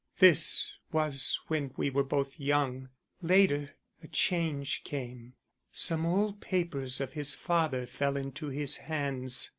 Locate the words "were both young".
1.91-2.89